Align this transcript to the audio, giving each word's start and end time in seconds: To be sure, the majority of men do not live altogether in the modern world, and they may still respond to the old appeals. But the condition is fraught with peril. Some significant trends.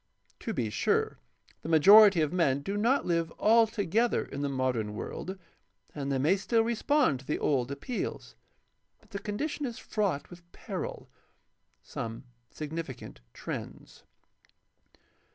To 0.39 0.51
be 0.51 0.71
sure, 0.71 1.19
the 1.61 1.69
majority 1.69 2.21
of 2.21 2.33
men 2.33 2.61
do 2.63 2.75
not 2.75 3.05
live 3.05 3.31
altogether 3.37 4.25
in 4.25 4.41
the 4.41 4.49
modern 4.49 4.95
world, 4.95 5.37
and 5.93 6.11
they 6.11 6.17
may 6.17 6.37
still 6.37 6.63
respond 6.63 7.19
to 7.19 7.25
the 7.27 7.37
old 7.37 7.69
appeals. 7.69 8.33
But 8.99 9.11
the 9.11 9.19
condition 9.19 9.67
is 9.67 9.77
fraught 9.77 10.31
with 10.31 10.51
peril. 10.53 11.07
Some 11.83 12.23
significant 12.49 13.21
trends. 13.31 14.01